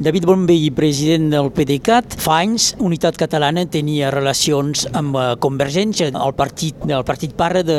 David 0.00 0.24
Bonvell, 0.24 0.70
president 0.72 1.26
del 1.28 1.50
PDeCAT, 1.52 2.14
fa 2.24 2.38
anys 2.40 2.70
Unitat 2.80 3.18
Catalana 3.20 3.66
tenia 3.68 4.08
relacions 4.14 4.86
amb 4.96 5.18
eh, 5.20 5.24
Convergència, 5.44 6.08
el 6.08 6.32
partit, 6.38 6.86
el 6.88 7.04
partit 7.04 7.34
pare 7.36 7.60
de, 7.68 7.76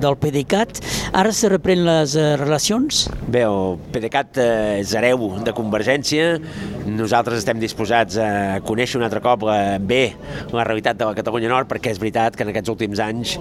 del 0.00 0.16
PDeCAT. 0.16 0.80
Ara 1.12 1.34
se 1.36 1.50
reprenen 1.52 1.84
les 1.84 2.14
eh, 2.16 2.30
relacions? 2.40 3.02
Bé, 3.28 3.42
el 3.44 3.76
PDeCAT 3.92 4.40
eh, 4.40 4.48
és 4.78 4.94
hereu 4.96 5.26
de 5.44 5.52
Convergència. 5.52 6.38
Nosaltres 6.88 7.42
estem 7.42 7.58
disposats 7.60 8.16
a 8.22 8.60
conèixer 8.64 8.98
un 8.98 9.04
altre 9.04 9.20
cop 9.24 9.44
la, 9.46 9.76
bé 9.78 10.14
la 10.54 10.64
realitat 10.64 10.96
de 10.98 11.08
la 11.08 11.16
Catalunya 11.16 11.50
Nord, 11.52 11.68
perquè 11.68 11.92
és 11.92 12.00
veritat 12.00 12.36
que 12.36 12.46
en 12.46 12.52
aquests 12.52 12.72
últims 12.72 13.02
anys 13.02 13.34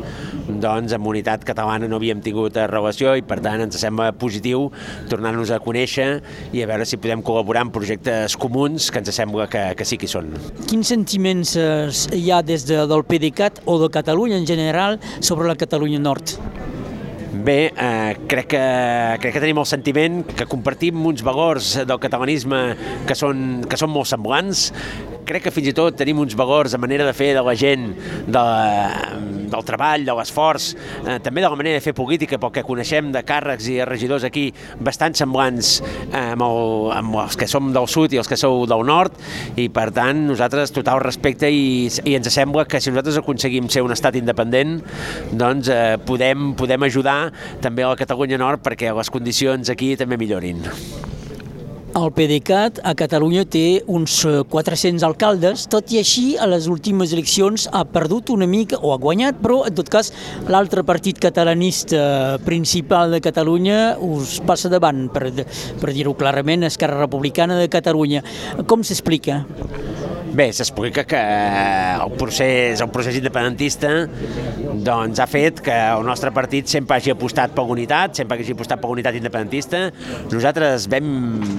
doncs, 0.47 0.95
amb 0.95 1.07
Unitat 1.07 1.45
Catalana 1.47 1.87
no 1.87 1.99
havíem 1.99 2.21
tingut 2.25 2.57
relació 2.71 3.15
i 3.15 3.23
per 3.25 3.39
tant 3.45 3.63
ens 3.63 3.79
sembla 3.79 4.09
positiu 4.19 4.67
tornar-nos 5.11 5.53
a 5.53 5.61
conèixer 5.63 6.09
i 6.51 6.63
a 6.63 6.69
veure 6.69 6.87
si 6.87 6.99
podem 6.99 7.23
col·laborar 7.25 7.67
en 7.67 7.73
projectes 7.75 8.35
comuns 8.39 8.89
que 8.91 9.03
ens 9.03 9.13
sembla 9.15 9.47
que, 9.51 9.63
que 9.77 9.87
sí 9.87 9.99
que 9.99 10.09
hi 10.09 10.15
són. 10.17 10.33
Quins 10.67 10.91
sentiments 10.93 11.55
eh, 11.59 11.87
hi 12.17 12.31
ha 12.31 12.41
des 12.45 12.67
de, 12.67 12.83
del 12.89 13.05
PDeCAT 13.07 13.63
o 13.65 13.79
de 13.83 13.91
Catalunya 13.93 14.41
en 14.41 14.49
general 14.49 14.99
sobre 15.19 15.47
la 15.47 15.55
Catalunya 15.59 16.01
Nord? 16.03 16.35
Bé, 17.27 17.73
eh, 17.75 18.15
crec, 18.27 18.47
que, 18.53 18.61
crec 19.19 19.33
que 19.35 19.41
tenim 19.43 19.59
el 19.59 19.67
sentiment 19.67 20.21
que 20.37 20.47
compartim 20.47 21.01
uns 21.09 21.23
valors 21.25 21.73
del 21.87 21.99
catalanisme 21.99 22.61
que 23.07 23.17
són, 23.19 23.65
que 23.67 23.79
són 23.79 23.91
molt 23.91 24.07
semblants, 24.07 24.69
crec 25.27 25.47
que 25.47 25.51
fins 25.51 25.67
i 25.67 25.75
tot 25.75 25.97
tenim 25.99 26.21
uns 26.23 26.37
valors 26.39 26.71
de 26.71 26.79
manera 26.79 27.05
de 27.07 27.13
fer 27.15 27.33
de 27.35 27.43
la 27.43 27.55
gent, 27.59 27.89
de, 28.31 28.45
del 29.51 29.65
treball, 29.67 30.05
de 30.07 30.15
l'esforç, 30.17 30.69
eh, 31.05 31.17
també 31.23 31.43
de 31.43 31.49
la 31.49 31.59
manera 31.59 31.79
de 31.79 31.83
fer 31.83 31.93
política, 31.97 32.39
pel 32.41 32.53
que 32.55 32.65
coneixem 32.67 33.11
de 33.13 33.23
càrrecs 33.27 33.69
i 33.71 33.79
regidors 33.87 34.25
aquí, 34.27 34.47
bastant 34.83 35.15
semblants 35.17 35.77
eh, 35.81 36.23
amb, 36.33 36.45
el, 36.47 36.91
amb 36.97 37.19
els 37.23 37.37
que 37.39 37.49
som 37.49 37.71
del 37.75 37.89
sud 37.91 38.13
i 38.13 38.21
els 38.21 38.29
que 38.29 38.39
sou 38.39 38.65
del 38.69 38.85
nord, 38.87 39.17
i 39.57 39.67
per 39.73 39.89
tant 39.95 40.25
nosaltres 40.31 40.73
total 40.75 41.01
respecte 41.03 41.49
i, 41.51 41.87
i 42.05 42.17
ens 42.17 42.31
sembla 42.33 42.67
que 42.69 42.81
si 42.83 42.91
nosaltres 42.93 43.21
aconseguim 43.21 43.69
ser 43.73 43.85
un 43.85 43.95
estat 43.95 44.17
independent, 44.19 44.79
doncs 45.31 45.71
eh, 45.73 45.95
podem, 46.07 46.51
podem 46.59 46.87
ajudar 46.89 47.19
també 47.63 47.85
a 47.85 47.93
la 47.93 47.99
Catalunya 47.99 48.39
Nord 48.41 48.65
perquè 48.65 48.93
les 48.95 49.13
condicions 49.13 49.71
aquí 49.73 49.95
també 49.99 50.19
millorin. 50.19 50.65
El 51.97 52.11
PDeCAT 52.13 52.77
a 52.85 52.91
Catalunya 52.93 53.41
té 53.49 53.81
uns 53.89 54.19
400 54.51 55.01
alcaldes, 55.07 55.63
tot 55.71 55.89
i 55.89 55.97
així 55.97 56.35
a 56.37 56.45
les 56.45 56.67
últimes 56.69 57.09
eleccions 57.15 57.65
ha 57.73 57.81
perdut 57.89 58.29
una 58.35 58.45
mica, 58.45 58.77
o 58.85 58.93
ha 58.93 58.99
guanyat, 59.01 59.39
però 59.41 59.63
en 59.65 59.73
tot 59.79 59.89
cas 59.89 60.11
l'altre 60.45 60.85
partit 60.85 61.17
catalanista 61.17 62.37
principal 62.45 63.15
de 63.15 63.23
Catalunya 63.25 63.79
us 63.97 64.37
passa 64.45 64.69
davant, 64.69 65.07
per, 65.09 65.31
per 65.81 65.95
dir-ho 65.95 66.13
clarament, 66.19 66.69
Esquerra 66.69 67.01
Republicana 67.01 67.57
de 67.57 67.71
Catalunya. 67.73 68.21
Com 68.69 68.85
s'explica? 68.85 69.41
Bé, 70.33 70.51
s'explica 70.53 71.03
que 71.07 71.17
el 71.17 72.11
procés, 72.19 72.81
el 72.81 72.91
procés 72.91 73.15
independentista 73.17 74.07
doncs, 74.87 75.19
ha 75.19 75.27
fet 75.27 75.59
que 75.63 75.73
el 75.73 76.05
nostre 76.05 76.31
partit 76.35 76.67
sempre 76.69 76.97
hagi 76.97 77.11
apostat 77.11 77.51
per 77.55 77.63
unitat, 77.67 78.15
sempre 78.19 78.37
hagi 78.37 78.53
apostat 78.55 78.79
per 78.81 78.89
unitat 78.91 79.15
independentista. 79.17 79.91
Nosaltres 80.31 80.87
vam, 80.91 81.07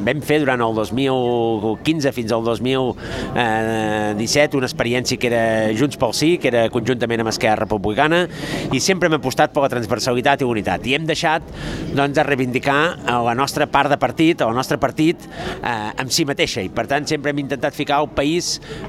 vam 0.07 0.21
fer 0.25 0.41
durant 0.45 0.61
el 0.65 0.75
2015 0.77 2.13
fins 2.17 2.33
al 2.35 2.43
2017 2.47 4.59
una 4.59 4.69
experiència 4.69 5.19
que 5.21 5.29
era 5.31 5.45
Junts 5.77 5.97
pel 6.01 6.15
Sí, 6.19 6.31
que 6.43 6.49
era 6.51 6.63
conjuntament 6.73 7.21
amb 7.23 7.33
Esquerra 7.33 7.65
Republicana, 7.65 8.21
i 8.75 8.79
sempre 8.83 9.07
hem 9.09 9.17
apostat 9.19 9.49
per 9.55 9.63
la 9.65 9.73
transversalitat 9.73 10.37
i 10.43 10.49
unitat. 10.49 10.81
I 10.89 10.93
hem 10.99 11.07
deixat 11.09 11.43
doncs, 11.95 12.15
de 12.17 12.23
reivindicar 12.27 12.81
la 13.27 13.35
nostra 13.39 13.65
part 13.71 13.89
de 13.93 13.99
partit, 14.01 14.37
el 14.45 14.55
nostre 14.57 14.79
partit, 14.81 15.19
eh, 15.63 16.01
amb 16.01 16.11
si 16.15 16.23
mateixa, 16.29 16.61
i 16.65 16.71
per 16.73 16.87
tant 16.91 17.07
sempre 17.09 17.31
hem 17.33 17.41
intentat 17.45 17.73
ficar 17.77 17.97
el 18.03 18.09
país 18.17 18.45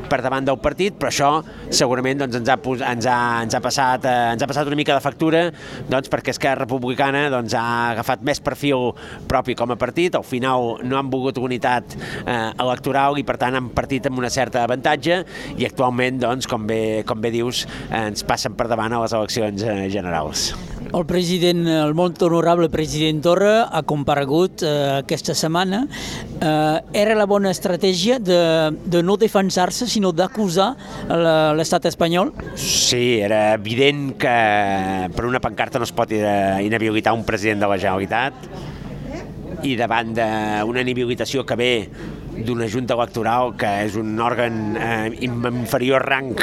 per 0.10 0.22
davant 0.26 0.46
del 0.46 0.60
partit, 0.62 0.96
però 1.00 1.12
això 1.12 1.30
segurament 1.70 2.24
doncs, 2.24 2.40
ens, 2.40 2.50
ha, 2.50 2.58
ens, 2.92 3.08
ha, 3.10 3.20
ens, 3.44 3.56
ha 3.56 3.62
passat, 3.64 4.08
eh, 4.10 4.34
ens 4.34 4.44
ha 4.44 4.50
passat 4.50 4.70
una 4.70 4.80
mica 4.80 4.96
de 4.96 5.04
factura 5.04 5.46
doncs, 5.90 6.10
perquè 6.12 6.34
Esquerra 6.36 6.66
Republicana 6.66 7.28
doncs, 7.34 7.56
ha 7.58 7.94
agafat 7.94 8.24
més 8.26 8.42
perfil 8.44 8.92
propi 9.30 9.56
com 9.60 9.74
a 9.74 9.80
partit, 9.80 10.16
al 10.18 10.28
final 10.28 10.80
no 10.84 11.00
han 11.00 11.12
volgut 11.12 11.40
unitat 11.42 11.98
eh, 12.26 12.52
electoral 12.58 13.20
i 13.20 13.26
per 13.28 13.38
tant 13.42 13.58
han 13.60 13.72
partit 13.76 14.10
amb 14.10 14.22
una 14.22 14.32
certa 14.34 14.64
avantatge 14.66 15.24
i 15.58 15.68
actualment, 15.68 16.22
doncs, 16.22 16.50
com, 16.50 16.68
bé, 16.70 17.04
com 17.08 17.22
bé 17.22 17.34
dius, 17.36 17.66
eh, 17.90 18.08
ens 18.10 18.26
passen 18.28 18.58
per 18.60 18.70
davant 18.72 18.96
a 18.96 19.04
les 19.06 19.16
eleccions 19.18 19.66
eh, 19.66 19.82
generals. 19.94 20.50
El 20.90 21.06
president, 21.06 21.68
el 21.70 21.94
molt 21.94 22.22
honorable 22.26 22.70
president 22.74 23.20
Torra 23.22 23.68
ha 23.70 23.84
comparegut 23.86 24.64
eh, 24.66 24.70
aquesta 25.04 25.36
setmana. 25.38 25.84
Eh, 26.42 27.02
era 27.04 27.18
la 27.18 27.28
bona 27.30 27.52
estratègia 27.54 28.18
de, 28.18 28.40
de 28.90 29.04
no 29.06 29.18
defensar-se, 29.22 29.86
sinó 29.90 30.12
d'acusar 30.16 30.72
l'estat 31.60 31.86
espanyol? 31.92 32.34
Sí, 32.58 33.20
era 33.22 33.54
evident 33.54 34.16
que 34.18 34.36
per 35.14 35.28
una 35.30 35.42
pancarta 35.44 35.78
no 35.78 35.86
es 35.86 35.94
pot 35.94 36.12
inhabilitar 36.12 37.14
un 37.14 37.26
president 37.28 37.62
de 37.62 37.70
la 37.70 37.78
Generalitat 37.78 38.50
i 39.68 39.76
davant 39.78 40.16
d'una 40.16 40.82
inhabilitació 40.82 41.46
que 41.46 41.58
ve 41.60 41.74
d'una 42.46 42.70
junta 42.72 42.96
electoral 42.96 43.54
que 43.60 43.70
és 43.86 43.98
un 44.00 44.16
òrgan 44.24 44.78
eh, 44.80 45.10
inferior 45.28 46.06
rang 46.08 46.34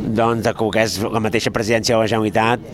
doncs, 0.00 0.44
de 0.44 0.54
que 0.58 0.82
és 0.82 0.98
la 1.04 1.22
mateixa 1.22 1.52
presidència 1.54 1.94
de 1.94 2.02
la 2.02 2.08
Generalitat, 2.10 2.64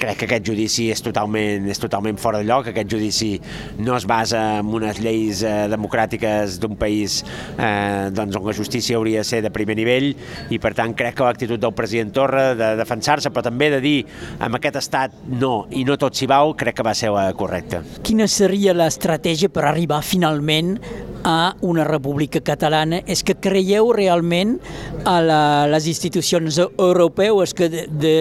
crec 0.00 0.20
que 0.20 0.28
aquest 0.28 0.46
judici 0.46 0.88
és 0.92 1.02
totalment, 1.04 1.66
és 1.70 1.80
totalment 1.82 2.18
fora 2.20 2.40
de 2.42 2.48
lloc, 2.48 2.70
aquest 2.70 2.90
judici 2.92 3.30
no 3.78 3.96
es 3.96 4.06
basa 4.08 4.42
en 4.60 4.72
unes 4.78 5.00
lleis 5.02 5.42
eh, 5.46 5.66
democràtiques 5.72 6.58
d'un 6.62 6.76
país 6.78 7.22
eh, 7.58 8.08
doncs, 8.14 8.36
on 8.38 8.46
la 8.46 8.56
justícia 8.56 8.96
hauria 8.98 9.24
de 9.24 9.28
ser 9.28 9.42
de 9.44 9.52
primer 9.54 9.76
nivell 9.78 10.12
i 10.52 10.60
per 10.62 10.74
tant 10.78 10.94
crec 10.96 11.18
que 11.18 11.26
l'actitud 11.26 11.60
del 11.62 11.74
president 11.76 12.12
Torra 12.16 12.48
de 12.58 12.72
defensar-se 12.78 13.32
però 13.32 13.44
també 13.46 13.70
de 13.74 13.82
dir 13.84 13.96
amb 14.40 14.58
aquest 14.58 14.80
estat 14.82 15.18
no 15.26 15.66
i 15.70 15.84
no 15.88 15.98
tot 16.00 16.16
s'hi 16.16 16.28
vau, 16.30 16.54
crec 16.58 16.78
que 16.78 16.86
va 16.86 16.94
ser 16.96 17.12
la 17.14 17.28
correcta. 17.36 17.82
Quina 18.06 18.28
seria 18.30 18.74
l'estratègia 18.76 19.52
per 19.52 19.66
arribar 19.68 20.02
finalment 20.04 20.76
a 21.26 21.56
una 21.60 21.84
república 21.84 22.40
catalana. 22.40 23.00
És 23.10 23.24
que 23.26 23.34
creieu 23.34 23.90
realment 23.92 24.56
a 25.04 25.16
la, 25.24 25.40
les 25.66 25.88
institucions 25.90 26.60
europeus 26.62 27.52
que 27.56 27.68
de, 27.72 27.84
de, 27.90 28.12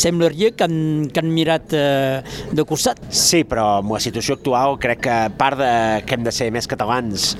semblaria 0.00 0.52
que 0.54 0.68
han, 0.68 0.76
que 1.14 1.22
han 1.22 1.30
mirat 1.32 1.72
eh, 1.76 2.22
de 2.52 2.64
costat? 2.68 3.00
Sí, 3.14 3.44
però 3.48 3.78
amb 3.80 3.94
la 3.94 4.02
situació 4.02 4.36
actual 4.38 4.78
crec 4.82 5.04
que 5.06 5.18
part 5.38 5.60
de 5.60 5.70
que 6.04 6.18
hem 6.18 6.26
de 6.26 6.34
ser 6.34 6.50
més 6.54 6.68
catalans 6.70 7.34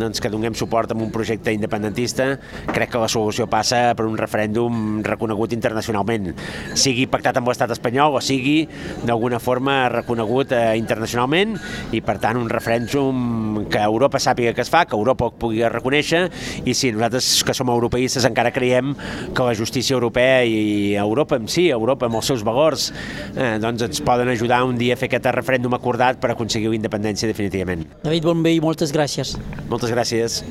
doncs, 0.00 0.20
que 0.22 0.30
donem 0.32 0.54
suport 0.56 0.90
a 0.90 0.96
un 0.96 1.10
projecte 1.12 1.52
independentista, 1.52 2.32
crec 2.72 2.92
que 2.94 3.00
la 3.02 3.08
solució 3.10 3.46
passa 3.50 3.94
per 3.96 4.06
un 4.08 4.16
referèndum 4.18 5.00
reconegut 5.04 5.52
internacionalment, 5.56 6.30
sigui 6.78 7.06
pactat 7.10 7.38
amb 7.40 7.50
l'estat 7.50 7.72
espanyol 7.74 8.16
o 8.16 8.22
sigui 8.24 8.64
d'alguna 9.06 9.40
forma 9.42 9.76
reconegut 9.92 10.54
eh, 10.56 10.76
internacionalment 10.80 11.56
i 11.96 12.02
per 12.04 12.16
tant 12.22 12.38
un 12.40 12.48
referèndum 12.50 13.66
que 13.70 13.82
Europa 13.82 14.20
sàpiga 14.22 14.54
que 14.56 14.64
es 14.64 14.72
fa, 14.72 14.84
que 14.88 14.96
Europa 14.96 15.28
ho 15.28 15.34
pugui 15.36 15.62
reconèixer 15.68 16.26
i 16.64 16.74
si 16.74 16.92
nosaltres 16.94 17.44
que 17.46 17.56
som 17.56 17.70
europeistes 17.72 18.26
encara 18.28 18.54
creiem 18.54 18.94
que 19.36 19.46
la 19.46 19.56
justícia 19.58 19.94
europea 19.94 20.42
i 20.44 20.94
Europa 20.96 21.36
en 21.36 21.48
si, 21.50 21.68
Europa 21.70 22.08
amb 22.08 22.20
els 22.20 22.30
seus 22.32 22.44
valors, 22.46 22.90
eh, 23.34 23.56
doncs 23.62 23.86
ens 23.88 24.02
poden 24.04 24.30
ajudar 24.32 24.62
un 24.68 24.78
dia 24.80 24.96
a 24.96 25.00
fer 25.00 25.10
aquest 25.10 25.30
referèndum 25.36 25.74
acordat 25.76 26.20
per 26.22 26.32
aconseguir 26.34 26.72
la 26.72 26.78
independència 26.80 27.30
definitivament. 27.30 27.86
David 28.04 28.28
Bonvell, 28.28 28.60
moltes 28.64 28.94
gràcies. 28.96 29.36
Moltes 29.70 29.92
gràcies. 29.94 30.42